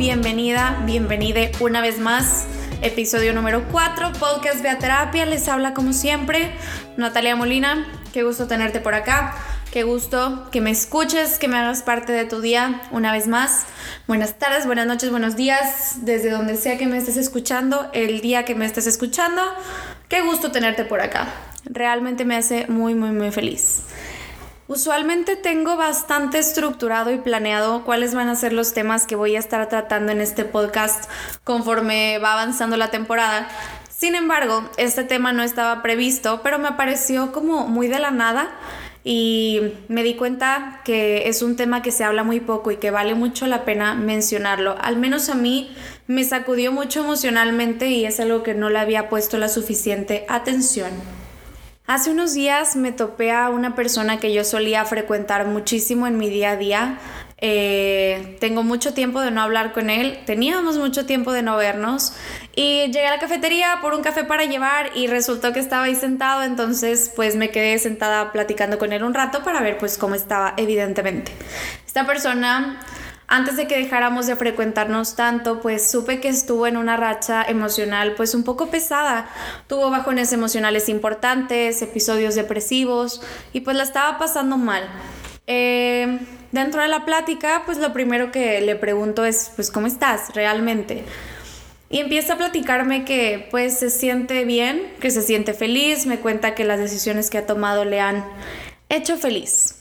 [0.00, 2.46] bienvenida, bienvenida una vez más.
[2.82, 5.24] Episodio número 4, Podcast Beaterapia.
[5.26, 6.52] Les habla como siempre
[6.96, 7.86] Natalia Molina.
[8.12, 9.36] Qué gusto tenerte por acá.
[9.70, 13.66] Qué gusto que me escuches, que me hagas parte de tu día una vez más.
[14.08, 18.44] Buenas tardes, buenas noches, buenos días, desde donde sea que me estés escuchando, el día
[18.44, 19.40] que me estés escuchando.
[20.08, 21.28] Qué gusto tenerte por acá.
[21.66, 23.82] Realmente me hace muy, muy, muy feliz.
[24.66, 29.38] Usualmente tengo bastante estructurado y planeado cuáles van a ser los temas que voy a
[29.38, 31.08] estar tratando en este podcast
[31.44, 33.46] conforme va avanzando la temporada.
[33.88, 38.50] Sin embargo, este tema no estaba previsto, pero me pareció como muy de la nada
[39.02, 42.90] y me di cuenta que es un tema que se habla muy poco y que
[42.90, 44.76] vale mucho la pena mencionarlo.
[44.80, 45.74] Al menos a mí
[46.06, 50.90] me sacudió mucho emocionalmente y es algo que no le había puesto la suficiente atención.
[51.86, 56.28] Hace unos días me topé a una persona que yo solía frecuentar muchísimo en mi
[56.28, 56.98] día a día.
[57.42, 62.12] Eh, tengo mucho tiempo de no hablar con él, teníamos mucho tiempo de no vernos
[62.54, 65.94] y llegué a la cafetería por un café para llevar y resultó que estaba ahí
[65.94, 70.14] sentado, entonces pues me quedé sentada platicando con él un rato para ver pues cómo
[70.14, 71.32] estaba evidentemente.
[71.86, 72.78] Esta persona
[73.26, 78.14] antes de que dejáramos de frecuentarnos tanto, pues supe que estuvo en una racha emocional
[78.16, 79.30] pues un poco pesada.
[79.68, 84.82] Tuvo bajones emocionales importantes, episodios depresivos y pues la estaba pasando mal.
[85.46, 86.18] Eh,
[86.52, 91.04] dentro de la plática, pues lo primero que le pregunto es, pues, ¿cómo estás realmente?
[91.88, 96.54] Y empieza a platicarme que pues se siente bien, que se siente feliz, me cuenta
[96.54, 98.24] que las decisiones que ha tomado le han
[98.88, 99.74] hecho feliz.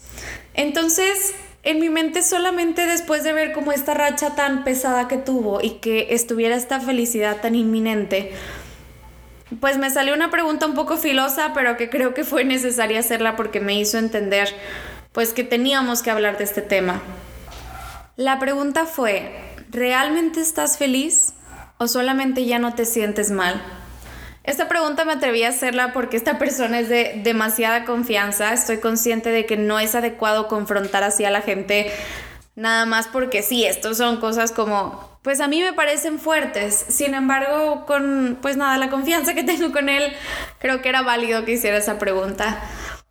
[0.56, 5.62] Entonces, en mi mente solamente después de ver como esta racha tan pesada que tuvo
[5.62, 8.32] y que estuviera esta felicidad tan inminente,
[9.60, 13.36] pues me salió una pregunta un poco filosa, pero que creo que fue necesaria hacerla
[13.36, 14.50] porque me hizo entender
[15.12, 17.02] pues que teníamos que hablar de este tema.
[18.16, 19.32] La pregunta fue,
[19.70, 21.34] ¿realmente estás feliz
[21.78, 23.62] o solamente ya no te sientes mal?
[24.44, 28.54] Esta pregunta me atreví a hacerla porque esta persona es de demasiada confianza.
[28.54, 31.92] Estoy consciente de que no es adecuado confrontar así a la gente
[32.56, 36.76] nada más porque sí, estos son cosas como, pues a mí me parecen fuertes.
[36.90, 40.14] Sin embargo, con, pues nada, la confianza que tengo con él,
[40.60, 42.62] creo que era válido que hiciera esa pregunta.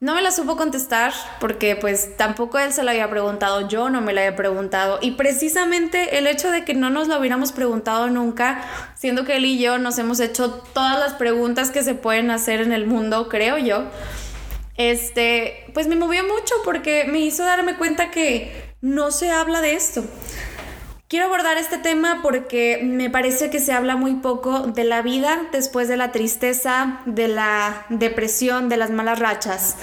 [0.01, 4.01] No me la supo contestar porque pues tampoco él se la había preguntado, yo no
[4.01, 8.09] me la había preguntado y precisamente el hecho de que no nos lo hubiéramos preguntado
[8.09, 8.65] nunca,
[8.95, 12.61] siendo que él y yo nos hemos hecho todas las preguntas que se pueden hacer
[12.61, 13.87] en el mundo, creo yo,
[14.77, 19.75] este, pues me movió mucho porque me hizo darme cuenta que no se habla de
[19.75, 20.05] esto.
[21.09, 25.47] Quiero abordar este tema porque me parece que se habla muy poco de la vida
[25.53, 29.77] después de la tristeza, de la depresión, de las malas rachas.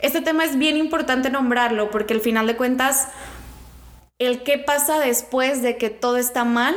[0.00, 3.06] Este tema es bien importante nombrarlo porque al final de cuentas,
[4.18, 6.74] el qué pasa después de que todo está mal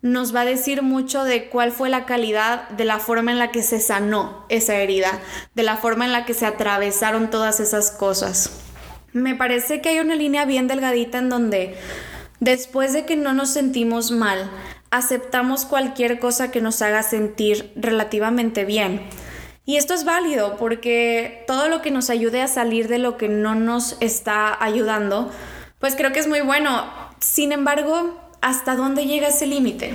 [0.00, 3.50] nos va a decir mucho de cuál fue la calidad de la forma en la
[3.50, 5.20] que se sanó esa herida,
[5.54, 8.58] de la forma en la que se atravesaron todas esas cosas.
[9.12, 11.76] Me parece que hay una línea bien delgadita en donde
[12.44, 14.50] Después de que no nos sentimos mal,
[14.90, 19.00] aceptamos cualquier cosa que nos haga sentir relativamente bien.
[19.64, 23.30] Y esto es válido porque todo lo que nos ayude a salir de lo que
[23.30, 25.32] no nos está ayudando,
[25.78, 26.84] pues creo que es muy bueno.
[27.18, 29.94] Sin embargo, ¿hasta dónde llega ese límite?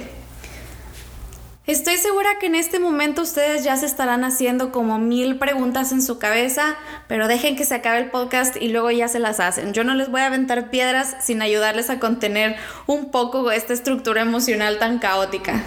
[1.67, 6.01] Estoy segura que en este momento ustedes ya se estarán haciendo como mil preguntas en
[6.01, 6.75] su cabeza,
[7.07, 9.73] pero dejen que se acabe el podcast y luego ya se las hacen.
[9.73, 12.55] Yo no les voy a aventar piedras sin ayudarles a contener
[12.87, 15.63] un poco esta estructura emocional tan caótica.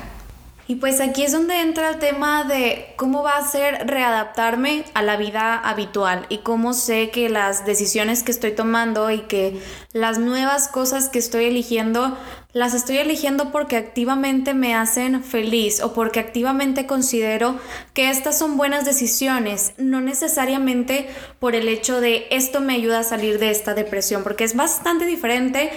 [0.69, 5.03] Y pues aquí es donde entra el tema de cómo va a ser readaptarme a
[5.03, 9.61] la vida habitual y cómo sé que las decisiones que estoy tomando y que
[9.93, 12.17] las nuevas cosas que estoy eligiendo
[12.53, 17.59] las estoy eligiendo porque activamente me hacen feliz o porque activamente considero
[17.95, 21.09] que estas son buenas decisiones, no necesariamente
[21.39, 25.07] por el hecho de esto me ayuda a salir de esta depresión, porque es bastante
[25.07, 25.71] diferente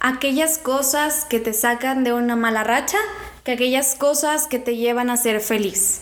[0.00, 2.98] aquellas cosas que te sacan de una mala racha
[3.44, 6.00] que aquellas cosas que te llevan a ser feliz.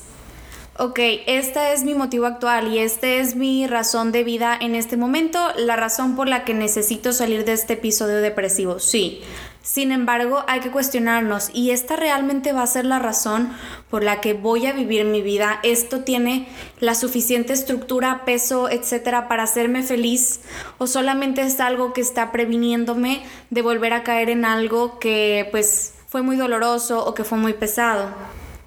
[0.78, 4.96] Ok, esta es mi motivo actual y esta es mi razón de vida en este
[4.96, 8.81] momento, la razón por la que necesito salir de este episodio depresivo.
[8.81, 9.20] Sí,
[9.64, 13.50] Sin embargo, hay que cuestionarnos, ¿y esta realmente va a ser la razón
[13.88, 15.58] por la que voy a vivir mi vida?
[15.62, 16.46] ¿Esto tiene
[16.81, 20.40] la suficiente estructura, peso, etcétera, para hacerme feliz?
[20.76, 25.94] ¿O solamente es algo que está previniéndome de volver a caer en algo que pues
[26.08, 28.10] fue muy doloroso o que fue muy pesado?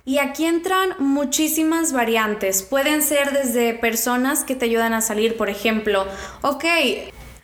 [0.04, 2.64] Y aquí entran muchísimas variantes.
[2.64, 6.08] Pueden ser desde personas que te ayudan a salir, por ejemplo,
[6.42, 6.66] ok,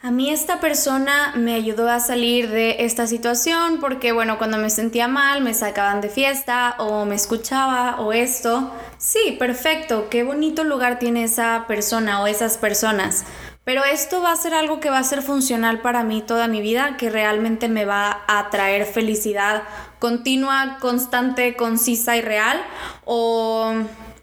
[0.04, 4.70] a mí esta persona me ayudó a salir de esta situación porque, bueno, cuando me
[4.70, 8.70] sentía mal me sacaban de fiesta o me escuchaba o esto.
[8.98, 13.24] Sí, perfecto, qué bonito lugar tiene esa persona o esas personas.
[13.64, 16.60] Pero esto va a ser algo que va a ser funcional para mí toda mi
[16.60, 19.64] vida, que realmente me va a traer felicidad
[20.00, 22.62] continua, constante, concisa y real.
[23.06, 23.74] O,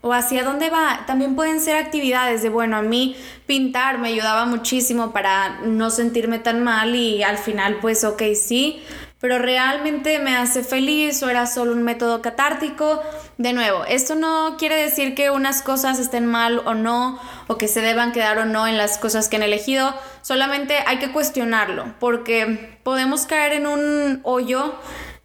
[0.01, 1.05] o hacia dónde va.
[1.07, 3.17] También pueden ser actividades de, bueno, a mí
[3.47, 8.83] pintar me ayudaba muchísimo para no sentirme tan mal y al final pues ok, sí
[9.21, 13.03] pero realmente me hace feliz o era solo un método catártico.
[13.37, 17.69] De nuevo, esto no quiere decir que unas cosas estén mal o no, o que
[17.69, 21.95] se deban quedar o no en las cosas que han elegido, solamente hay que cuestionarlo,
[22.01, 24.75] porque podemos caer en un hoyo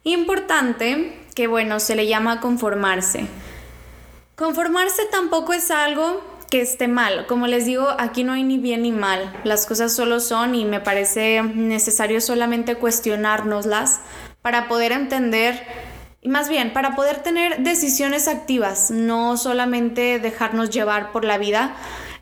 [0.04, 3.26] importante que, bueno, se le llama conformarse.
[4.36, 7.26] Conformarse tampoco es algo que esté mal.
[7.26, 9.34] Como les digo, aquí no hay ni bien ni mal.
[9.44, 14.00] Las cosas solo son y me parece necesario solamente cuestionárnoslas
[14.42, 15.66] para poder entender,
[16.20, 21.74] y más bien, para poder tener decisiones activas, no solamente dejarnos llevar por la vida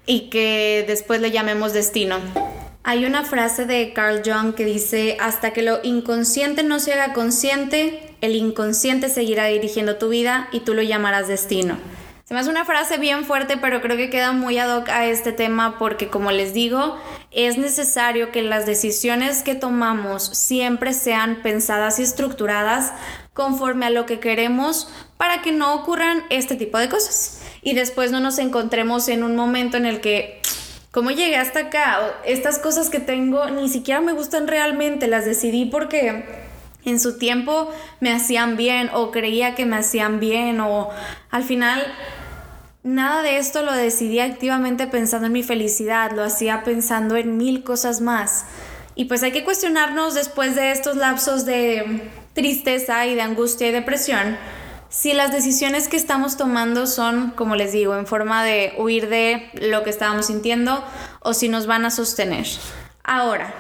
[0.07, 2.19] y que después le llamemos destino.
[2.85, 7.13] Hay una frase de Carl Jung que dice, hasta que lo inconsciente no se haga
[7.13, 11.77] consciente, el inconsciente seguirá dirigiendo tu vida y tú lo llamarás destino.
[12.25, 15.05] Se me hace una frase bien fuerte, pero creo que queda muy ad hoc a
[15.05, 16.99] este tema porque, como les digo,
[17.31, 22.95] es necesario que las decisiones que tomamos siempre sean pensadas y estructuradas
[23.35, 24.89] conforme a lo que queremos
[25.19, 27.43] para que no ocurran este tipo de cosas.
[27.61, 30.41] Y después no nos encontremos en un momento en el que,
[30.93, 32.15] ¿cómo llegué hasta acá?
[32.25, 36.44] Estas cosas que tengo ni siquiera me gustan realmente, las decidí porque
[36.85, 37.71] en su tiempo
[38.01, 40.91] me hacían bien o creía que me hacían bien o
[41.31, 41.83] al final
[42.83, 47.65] nada de esto lo decidí activamente pensando en mi felicidad, lo hacía pensando en mil
[47.65, 48.45] cosas más.
[48.95, 53.73] Y pues hay que cuestionarnos después de estos lapsos de tristeza y de angustia y
[53.73, 54.37] depresión
[54.95, 59.51] si las decisiones que estamos tomando son, como les digo, en forma de huir de
[59.55, 60.85] lo que estábamos sintiendo
[61.19, 62.47] o si nos van a sostener.
[63.03, 63.53] Ahora,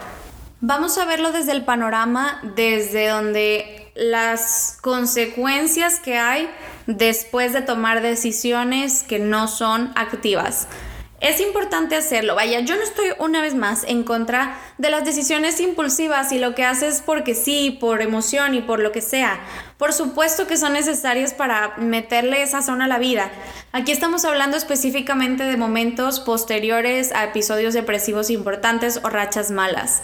[0.66, 6.48] Vamos a verlo desde el panorama, desde donde las consecuencias que hay
[6.86, 10.66] después de tomar decisiones que no son activas.
[11.20, 12.34] Es importante hacerlo.
[12.34, 16.54] Vaya, yo no estoy una vez más en contra de las decisiones impulsivas y lo
[16.54, 19.40] que haces porque sí, por emoción y por lo que sea.
[19.76, 23.30] Por supuesto que son necesarias para meterle esa zona a la vida.
[23.72, 30.02] Aquí estamos hablando específicamente de momentos posteriores a episodios depresivos importantes o rachas malas.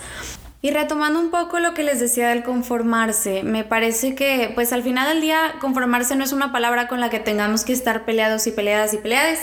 [0.62, 4.82] Y retomando un poco lo que les decía del conformarse, me parece que pues al
[4.82, 8.46] final del día conformarse no es una palabra con la que tengamos que estar peleados
[8.46, 9.38] y peleadas y peleadas,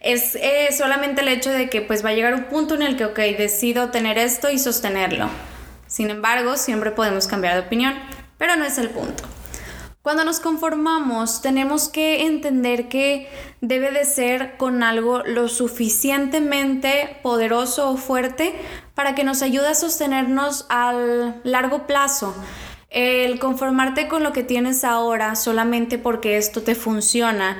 [0.00, 0.38] es
[0.74, 3.18] solamente el hecho de que pues va a llegar un punto en el que, ok,
[3.36, 5.28] decido tener esto y sostenerlo.
[5.86, 7.92] Sin embargo, siempre podemos cambiar de opinión,
[8.38, 9.24] pero no es el punto.
[10.02, 13.28] Cuando nos conformamos, tenemos que entender que
[13.60, 18.52] debe de ser con algo lo suficientemente poderoso o fuerte
[18.94, 22.34] para que nos ayude a sostenernos al largo plazo.
[22.90, 27.58] El conformarte con lo que tienes ahora solamente porque esto te funciona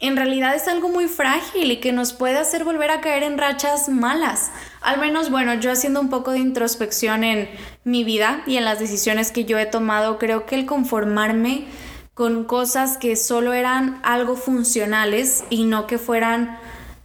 [0.00, 3.36] en realidad es algo muy frágil y que nos puede hacer volver a caer en
[3.36, 4.50] rachas malas.
[4.80, 7.48] Al menos, bueno, yo haciendo un poco de introspección en
[7.84, 11.66] mi vida y en las decisiones que yo he tomado, creo que el conformarme
[12.14, 16.58] con cosas que solo eran algo funcionales y no que fueran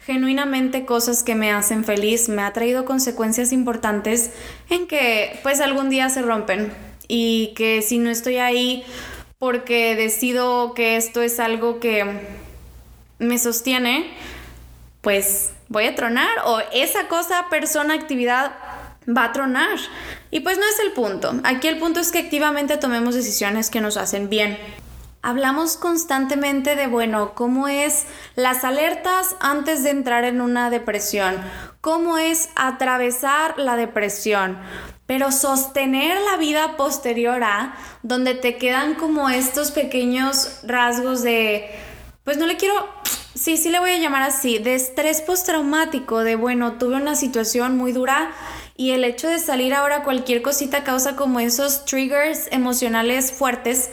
[0.05, 4.31] genuinamente cosas que me hacen feliz, me ha traído consecuencias importantes
[4.69, 6.71] en que pues algún día se rompen.
[7.07, 8.83] Y que si no estoy ahí
[9.37, 12.05] porque decido que esto es algo que
[13.19, 14.05] me sostiene,
[15.05, 18.53] pues voy a tronar o esa cosa, persona, actividad
[19.07, 19.77] va a tronar.
[20.31, 21.31] Y pues no es el punto.
[21.43, 24.57] Aquí el punto es que activamente tomemos decisiones que nos hacen bien.
[25.21, 31.35] Hablamos constantemente de, bueno, cómo es las alertas antes de entrar en una depresión,
[31.81, 34.57] cómo es atravesar la depresión,
[35.05, 41.69] pero sostener la vida posterior a, donde te quedan como estos pequeños rasgos de
[42.23, 42.89] pues no le quiero,
[43.35, 47.77] sí, sí le voy a llamar así, de estrés postraumático, de bueno, tuve una situación
[47.77, 48.31] muy dura
[48.77, 53.89] Y el hecho de salir ahora cualquier cosita causa como esos triggers emocionales fuertes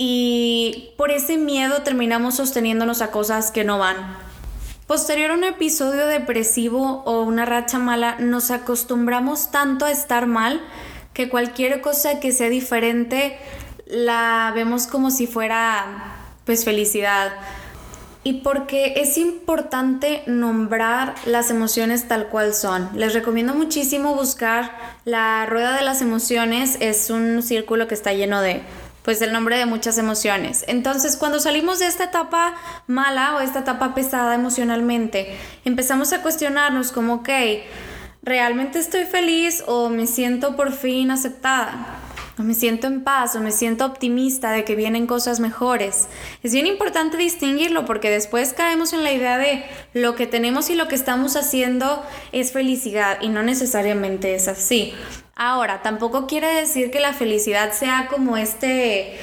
[0.00, 3.96] y por ese miedo terminamos sosteniéndonos a cosas que no van.
[4.86, 10.62] Posterior a un episodio depresivo o una racha mala, nos acostumbramos tanto a estar mal
[11.12, 13.38] que cualquier cosa que sea diferente
[13.86, 16.14] la vemos como si fuera
[16.44, 17.32] pues felicidad.
[18.24, 22.90] Y porque es importante nombrar las emociones tal cual son.
[22.94, 24.72] Les recomiendo muchísimo buscar
[25.04, 26.76] la rueda de las emociones.
[26.80, 28.62] Es un círculo que está lleno de
[29.08, 30.66] pues el nombre de muchas emociones.
[30.68, 32.54] Entonces, cuando salimos de esta etapa
[32.86, 35.34] mala o esta etapa pesada emocionalmente,
[35.64, 37.30] empezamos a cuestionarnos como, ok,
[38.22, 42.07] ¿realmente estoy feliz o me siento por fin aceptada?
[42.38, 46.08] O me siento en paz o me siento optimista de que vienen cosas mejores.
[46.42, 50.74] Es bien importante distinguirlo porque después caemos en la idea de lo que tenemos y
[50.74, 52.02] lo que estamos haciendo
[52.32, 54.94] es felicidad y no necesariamente es así.
[55.34, 59.16] Ahora, tampoco quiere decir que la felicidad sea como este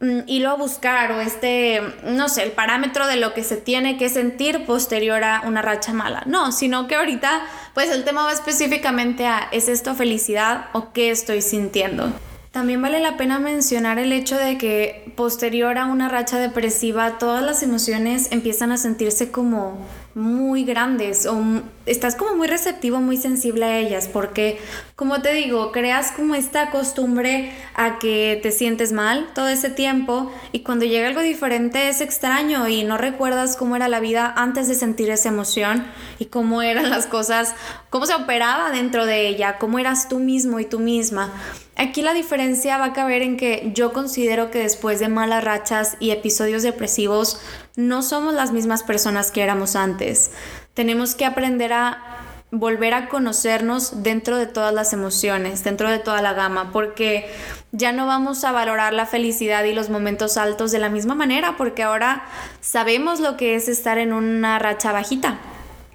[0.00, 3.96] mm, hilo a buscar o este, no sé, el parámetro de lo que se tiene
[3.96, 6.22] que sentir posterior a una racha mala.
[6.26, 11.10] No, sino que ahorita pues el tema va específicamente a ¿es esto felicidad o qué
[11.10, 12.12] estoy sintiendo?
[12.54, 17.42] También vale la pena mencionar el hecho de que posterior a una racha depresiva todas
[17.42, 19.76] las emociones empiezan a sentirse como
[20.14, 21.42] muy grandes o
[21.84, 24.60] estás como muy receptivo, muy sensible a ellas, porque
[24.96, 30.30] como te digo, creas como esta costumbre a que te sientes mal todo ese tiempo
[30.52, 34.68] y cuando llega algo diferente es extraño y no recuerdas cómo era la vida antes
[34.68, 35.84] de sentir esa emoción
[36.20, 37.56] y cómo eran las cosas,
[37.90, 41.32] cómo se operaba dentro de ella, cómo eras tú mismo y tú misma.
[41.74, 45.96] Aquí la diferencia va a caber en que yo considero que después de malas rachas
[45.98, 47.40] y episodios depresivos
[47.74, 50.30] no somos las mismas personas que éramos antes.
[50.72, 52.20] Tenemos que aprender a
[52.54, 57.28] volver a conocernos dentro de todas las emociones, dentro de toda la gama, porque
[57.72, 61.56] ya no vamos a valorar la felicidad y los momentos altos de la misma manera,
[61.56, 62.24] porque ahora
[62.60, 65.38] sabemos lo que es estar en una racha bajita.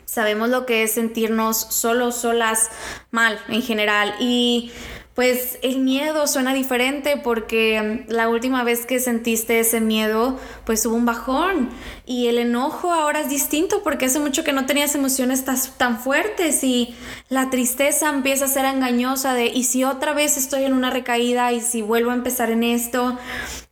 [0.04, 2.70] Sabemos lo que es sentirnos solos, solas,
[3.12, 4.16] mal en general.
[4.20, 4.72] Y
[5.16, 10.86] pues el miedo suena diferente porque mm, la última vez que sentiste ese miedo, pues
[10.86, 11.70] hubo un bajón.
[12.06, 15.44] Y el enojo ahora es distinto porque hace mucho que no tenías emociones
[15.78, 16.96] tan fuertes y
[17.28, 21.52] la tristeza empieza a ser engañosa de y si otra vez estoy en una recaída
[21.52, 23.18] y si vuelvo a empezar en esto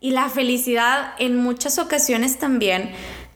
[0.02, 2.92] y la felicidad en muchas ocasiones también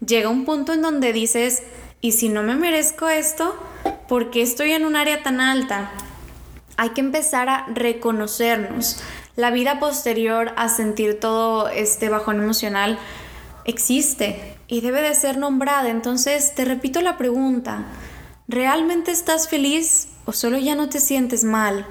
[0.06, 1.64] llega un punto en donde dices
[2.02, 3.56] y si no me merezco esto,
[4.08, 5.92] ¿por qué estoy en un área tan alta?
[6.82, 9.04] Hay que empezar a reconocernos.
[9.36, 12.98] La vida posterior a sentir todo este bajón emocional
[13.66, 15.90] existe y debe de ser nombrada.
[15.90, 17.84] Entonces, te repito la pregunta,
[18.48, 21.86] ¿realmente estás feliz o solo ya no te sientes mal?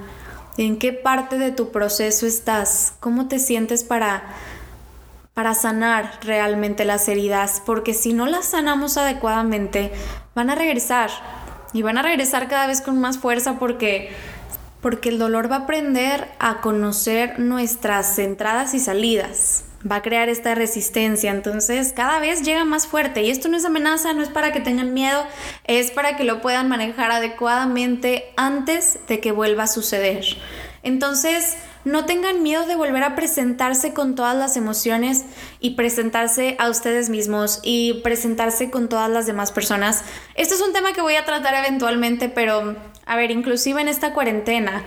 [0.56, 2.94] ¿En qué parte de tu proceso estás?
[2.98, 4.24] ¿Cómo te sientes para
[5.34, 7.62] para sanar realmente las heridas?
[7.64, 9.92] Porque si no las sanamos adecuadamente,
[10.34, 11.10] van a regresar
[11.72, 14.10] y van a regresar cada vez con más fuerza porque
[14.80, 19.64] porque el dolor va a aprender a conocer nuestras entradas y salidas.
[19.90, 23.64] Va a crear esta resistencia, entonces cada vez llega más fuerte y esto no es
[23.64, 25.24] amenaza, no es para que tengan miedo,
[25.64, 30.24] es para que lo puedan manejar adecuadamente antes de que vuelva a suceder.
[30.82, 35.24] Entonces, no tengan miedo de volver a presentarse con todas las emociones
[35.60, 40.04] y presentarse a ustedes mismos y presentarse con todas las demás personas.
[40.34, 44.14] Este es un tema que voy a tratar eventualmente, pero a ver, inclusive en esta
[44.14, 44.84] cuarentena,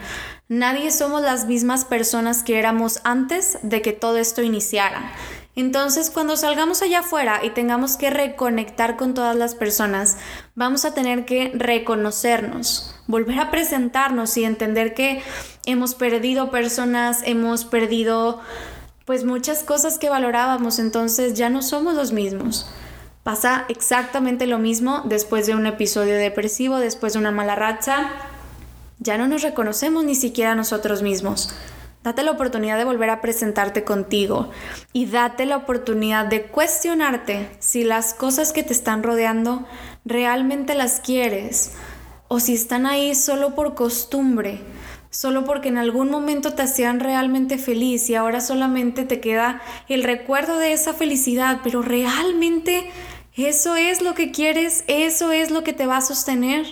[0.47, 5.12] nadie somos las mismas personas que éramos antes de que todo esto iniciara.
[5.55, 10.17] Entonces, cuando salgamos allá afuera y tengamos que reconectar con todas las personas,
[10.55, 15.22] vamos a tener que reconocernos, volver a presentarnos y entender que
[15.65, 18.41] hemos perdido personas, hemos perdido
[19.05, 22.67] pues muchas cosas que valorábamos, entonces ya no somos los mismos.
[23.24, 28.10] Pasa exactamente lo mismo después de un episodio depresivo, después de una mala racha.
[29.00, 31.53] Ya no nos reconocemos ni siquiera nosotros mismos.
[32.03, 34.51] Date la oportunidad de volver a presentarte contigo
[34.91, 39.65] y date la oportunidad de cuestionarte si las cosas que te están rodeando
[40.03, 41.72] realmente las quieres
[42.27, 44.60] o si están ahí solo por costumbre,
[45.12, 50.03] solo porque en algún momento te hacían realmente feliz y ahora solamente te queda el
[50.03, 52.89] recuerdo de esa felicidad, pero realmente
[53.36, 56.65] eso es lo que quieres, eso es lo que te va a sostener.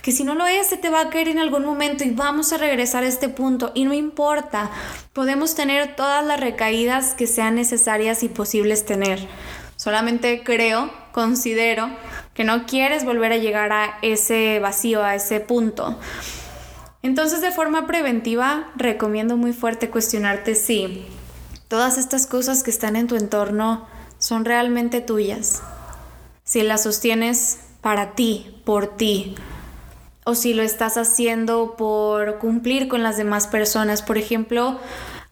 [0.00, 2.54] Porque si no lo es, se te va a caer en algún momento y vamos
[2.54, 3.70] a regresar a este punto.
[3.74, 4.70] Y no importa,
[5.12, 9.28] podemos tener todas las recaídas que sean necesarias y posibles tener.
[9.76, 11.90] Solamente creo, considero
[12.32, 15.98] que no quieres volver a llegar a ese vacío, a ese punto.
[17.02, 21.04] Entonces de forma preventiva recomiendo muy fuerte cuestionarte si
[21.68, 25.60] todas estas cosas que están en tu entorno son realmente tuyas,
[26.42, 29.34] si las sostienes para ti, por ti,
[30.30, 34.02] o si lo estás haciendo por cumplir con las demás personas.
[34.02, 34.78] Por ejemplo,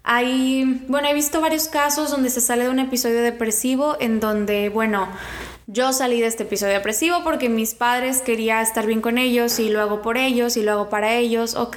[0.02, 4.71] hay, bueno, he visto varios casos donde se sale de un episodio depresivo en donde,
[4.71, 5.09] bueno,
[5.69, 9.69] yo salí de este episodio depresivo porque mis padres quería estar bien con ellos y
[9.69, 11.55] lo hago por ellos y lo hago para ellos.
[11.55, 11.76] Ok,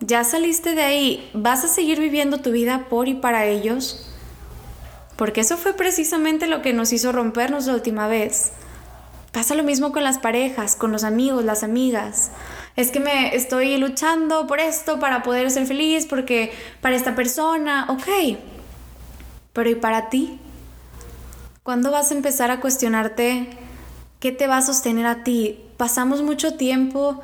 [0.00, 1.30] ya saliste de ahí.
[1.32, 4.06] ¿Vas a seguir viviendo tu vida por y para ellos?
[5.16, 8.52] Porque eso fue precisamente lo que nos hizo rompernos la última vez.
[9.32, 12.30] Pasa lo mismo con las parejas, con los amigos, las amigas.
[12.76, 17.86] Es que me estoy luchando por esto para poder ser feliz, porque para esta persona,
[17.88, 18.38] ok.
[19.52, 20.38] Pero ¿y para ti?
[21.62, 23.50] ¿Cuándo vas a empezar a cuestionarte
[24.18, 25.60] qué te va a sostener a ti?
[25.76, 27.20] Pasamos mucho tiempo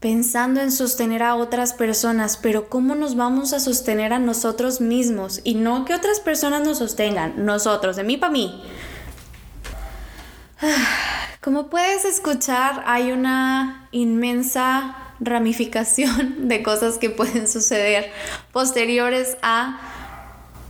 [0.00, 5.40] pensando en sostener a otras personas, pero ¿cómo nos vamos a sostener a nosotros mismos?
[5.44, 8.62] Y no que otras personas nos sostengan, nosotros, de mí para mí.
[11.48, 18.12] Como puedes escuchar, hay una inmensa ramificación de cosas que pueden suceder
[18.52, 19.80] posteriores a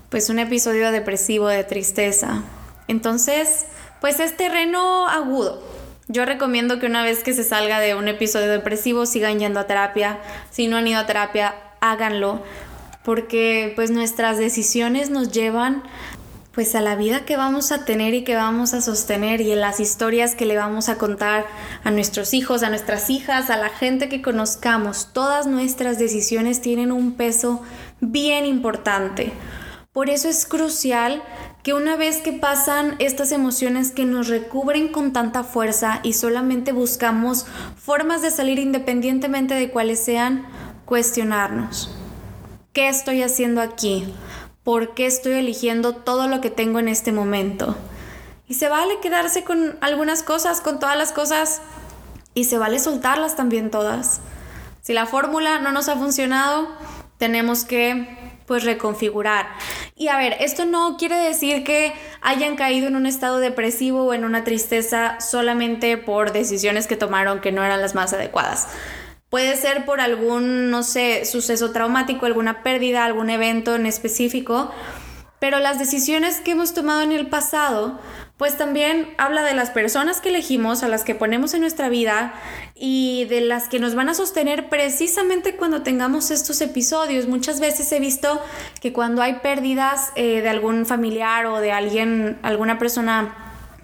[0.09, 2.45] pues un episodio depresivo de tristeza.
[2.87, 3.67] Entonces,
[4.01, 5.61] pues es terreno agudo.
[6.07, 9.67] Yo recomiendo que una vez que se salga de un episodio depresivo sigan yendo a
[9.67, 10.21] terapia.
[10.53, 12.45] Si no han ido a terapia, háganlo.
[13.03, 15.83] Porque pues nuestras decisiones nos llevan
[16.53, 19.61] pues a la vida que vamos a tener y que vamos a sostener y en
[19.61, 21.47] las historias que le vamos a contar
[21.85, 25.11] a nuestros hijos, a nuestras hijas, a la gente que conozcamos.
[25.13, 27.63] Todas nuestras decisiones tienen un peso
[28.01, 29.33] bien importante.
[29.93, 31.23] Por eso es crucial
[31.63, 36.73] que una vez que pasan estas emociones que nos recubren con tanta fuerza y solamente
[36.73, 40.47] buscamos formas de salir independientemente de cuáles sean,
[40.85, 41.91] cuestionarnos.
[42.73, 44.15] ¿Qué estoy haciendo aquí?
[44.69, 47.75] ¿Por qué estoy eligiendo todo lo que tengo en este momento?
[48.47, 51.63] Y se vale quedarse con algunas cosas, con todas las cosas,
[52.35, 54.21] y se vale soltarlas también todas.
[54.83, 56.69] Si la fórmula no nos ha funcionado,
[57.17, 59.47] tenemos que pues reconfigurar.
[59.97, 64.13] Y a ver, esto no quiere decir que hayan caído en un estado depresivo o
[64.13, 68.69] en una tristeza solamente por decisiones que tomaron que no eran las más adecuadas.
[69.31, 74.71] Puede ser por algún, no sé, suceso traumático, alguna pérdida, algún evento en específico,
[75.39, 77.99] pero las decisiones que hemos tomado en el pasado
[78.39, 82.35] pues también habla de las personas que elegimos, a las que ponemos en nuestra vida
[82.77, 87.27] y de las que nos van a sostener precisamente cuando tengamos estos episodios.
[87.27, 88.41] Muchas veces he visto
[88.81, 93.35] que cuando hay pérdidas eh, de algún familiar o de alguien, alguna persona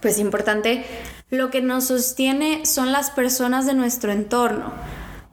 [0.01, 0.87] pues importante,
[1.31, 4.73] lo que nos sostiene son las personas de nuestro entorno.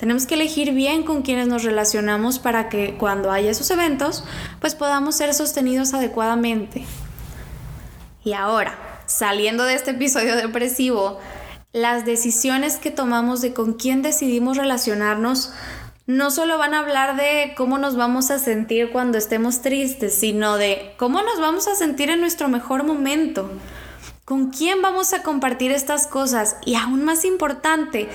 [0.02, 4.24] Tenemos que elegir bien con quienes nos relacionamos para que cuando haya esos eventos,
[4.60, 6.86] pues podamos ser sostenidos adecuadamente.
[8.24, 11.20] Y ahora, saliendo de este episodio depresivo,
[11.72, 15.54] las decisiones que tomamos de con quién decidimos relacionarnos
[16.08, 20.58] no solo van a hablar de cómo nos vamos a sentir cuando estemos tristes, sino
[20.58, 23.52] de cómo nos vamos a sentir en nuestro mejor momento.
[24.26, 26.58] ¿Con quién vamos a compartir estas cosas?
[26.66, 28.10] Y aún más importante,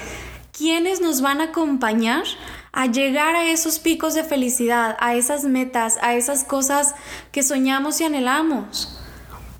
[0.56, 2.24] ¿quiénes nos van a acompañar
[2.72, 6.94] a llegar a esos picos de felicidad, a esas metas, a esas cosas
[7.30, 8.98] que soñamos y anhelamos?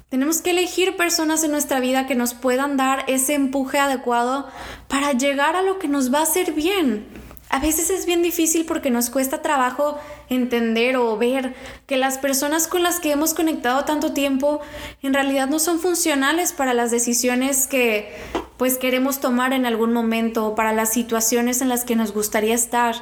[0.09, 4.48] Tenemos que elegir personas en nuestra vida que nos puedan dar ese empuje adecuado
[4.88, 7.06] para llegar a lo que nos va a hacer bien.
[7.48, 11.54] A veces es bien difícil porque nos cuesta trabajo entender o ver
[11.87, 14.61] que las personas con las que hemos conectado tanto tiempo
[15.02, 18.14] en realidad no son funcionales para las decisiones que
[18.56, 22.54] pues queremos tomar en algún momento o para las situaciones en las que nos gustaría
[22.54, 22.96] estar.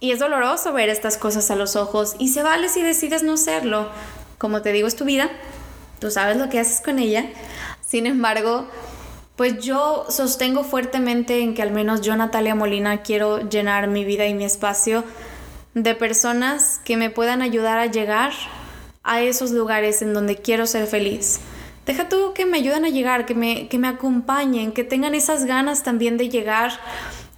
[0.00, 3.36] Y es doloroso ver estas cosas a los ojos y se vale si decides no
[3.36, 3.90] serlo.
[4.38, 5.30] Como te digo, es tu vida
[5.98, 7.26] tú sabes lo que haces con ella.
[7.86, 8.68] Sin embargo,
[9.36, 14.26] pues yo sostengo fuertemente en que al menos yo, Natalia Molina, quiero llenar mi vida
[14.26, 15.04] y mi espacio
[15.74, 18.32] de personas que me puedan ayudar a llegar
[19.02, 21.40] a esos lugares en donde quiero ser feliz.
[21.84, 25.44] Deja tú que me ayuden a llegar, que me, que me acompañen, que tengan esas
[25.44, 26.72] ganas también de llegar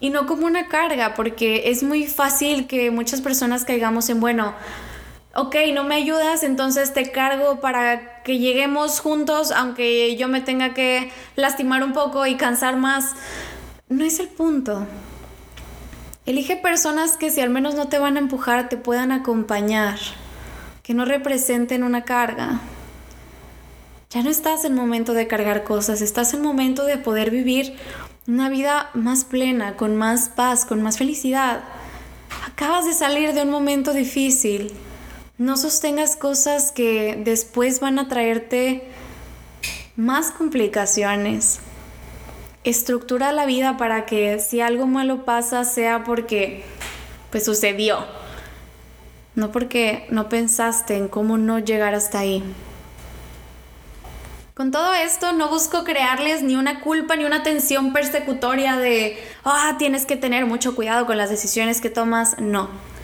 [0.01, 4.55] y no como una carga, porque es muy fácil que muchas personas caigamos en, bueno,
[5.39, 10.75] ok, no me ayudas, entonces te cargo para que lleguemos juntos, aunque yo me tenga
[10.75, 13.13] que lastimar un poco y cansar más.
[13.89, 14.85] No es el punto.
[16.27, 19.99] Elige personas que si al menos no te van a empujar, te puedan acompañar,
[20.83, 22.61] que no representen una carga.
[24.11, 27.77] Ya no estás en momento de cargar cosas, estás en momento de poder vivir
[28.27, 31.63] una vida más plena, con más paz, con más felicidad.
[32.47, 34.73] acabas de salir de un momento difícil.
[35.39, 38.83] No sostengas cosas que después van a traerte
[39.95, 41.61] más complicaciones.
[42.65, 46.65] Estructura la vida para que si algo malo pasa sea porque
[47.31, 48.05] pues sucedió.
[49.37, 52.43] No porque no pensaste en cómo no llegar hasta ahí.
[54.55, 59.77] Con todo esto no busco crearles ni una culpa ni una tensión persecutoria de, ah,
[59.79, 62.41] tienes que tener mucho cuidado con las decisiones que tomas.
[62.41, 62.98] No.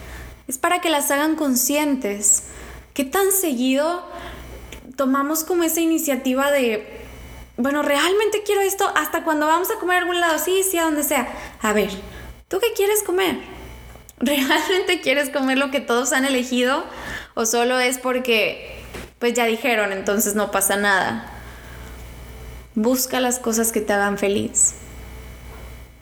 [0.46, 2.44] Es para que las hagan conscientes.
[2.92, 4.04] ¿Qué tan seguido
[4.96, 6.86] tomamos como esa iniciativa de,
[7.56, 10.84] bueno, realmente quiero esto hasta cuando vamos a comer a algún lado, sí, sí, a
[10.84, 11.28] donde sea.
[11.60, 11.90] A ver,
[12.48, 13.38] ¿tú qué quieres comer?
[14.18, 16.84] ¿Realmente quieres comer lo que todos han elegido?
[17.34, 18.82] ¿O solo es porque,
[19.18, 21.30] pues ya dijeron, entonces no pasa nada?
[22.74, 24.74] Busca las cosas que te hagan feliz.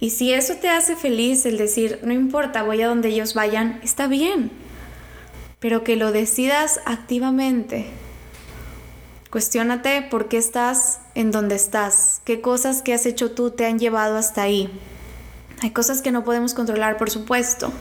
[0.03, 3.79] Y si eso te hace feliz, el decir, no importa, voy a donde ellos vayan,
[3.85, 4.51] está bien.
[5.61, 7.87] Pero que lo decidas activamente.
[9.31, 13.79] Cuestiónate por qué estás en donde estás, qué cosas que has hecho tú te han
[13.79, 14.69] llevado hasta ahí.
[15.61, 17.73] Hay cosas que no podemos controlar, por supuesto,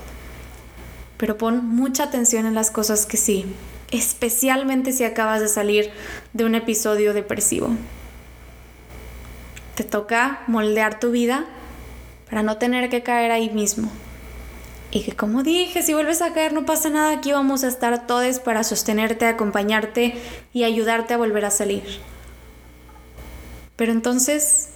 [1.18, 3.48] pero pon mucha atención en las cosas que sí,
[3.90, 5.90] especialmente si acabas de salir
[6.34, 7.70] de un episodio depresivo.
[9.74, 11.48] Te toca moldear tu vida
[12.32, 13.92] para no tener que caer ahí mismo.
[14.90, 18.08] Y que como dije, si vuelves a caer no pasa nada, aquí vamos a estar
[18.08, 20.16] todos para sostenerte, acompañarte
[20.54, 21.84] y ayudarte a volver a salir.
[23.76, 24.70] Pero entonces,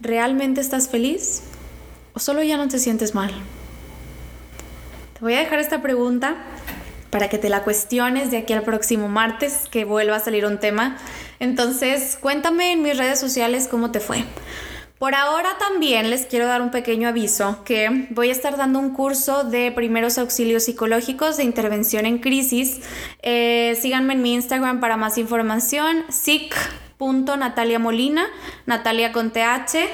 [0.00, 1.42] ¿realmente estás feliz?
[2.14, 3.32] ¿O solo ya no te sientes mal?
[5.14, 6.36] Te voy a dejar esta pregunta
[7.10, 10.60] para que te la cuestiones de aquí al próximo martes, que vuelva a salir un
[10.60, 10.96] tema.
[11.40, 14.24] Entonces, cuéntame en mis redes sociales cómo te fue.
[14.98, 18.94] Por ahora también les quiero dar un pequeño aviso que voy a estar dando un
[18.94, 22.80] curso de primeros auxilios psicológicos de intervención en crisis.
[23.20, 28.26] Eh, síganme en mi Instagram para más información, sic.natalia Molina,
[28.64, 29.86] Natalia con TH.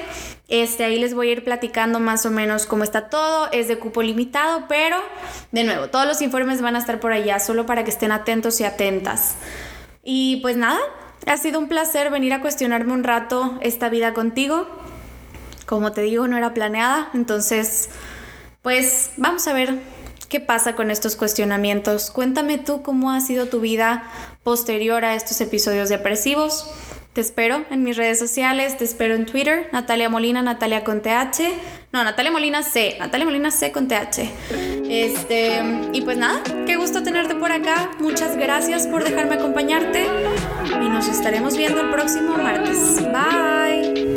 [0.47, 3.51] Este, ahí les voy a ir platicando más o menos cómo está todo.
[3.51, 4.95] Es de cupo limitado, pero
[5.51, 8.61] de nuevo, todos los informes van a estar por allá, solo para que estén atentos
[8.61, 9.35] y atentas.
[10.01, 10.79] Y pues nada,
[11.27, 14.65] ha sido un placer venir a cuestionarme un rato esta vida contigo.
[15.65, 17.89] Como te digo, no era planeada, entonces,
[18.61, 19.79] pues vamos a ver
[20.29, 22.09] qué pasa con estos cuestionamientos.
[22.11, 24.03] Cuéntame tú cómo ha sido tu vida
[24.43, 26.69] posterior a estos episodios depresivos.
[27.13, 31.43] Te espero en mis redes sociales, te espero en Twitter, Natalia Molina, Natalia con TH.
[31.91, 34.31] No, Natalia Molina C, Natalia Molina C con TH.
[34.89, 35.61] Este,
[35.93, 37.91] y pues nada, qué gusto tenerte por acá.
[37.99, 40.07] Muchas gracias por dejarme acompañarte
[40.81, 42.95] y nos estaremos viendo el próximo martes.
[43.11, 44.12] Bye.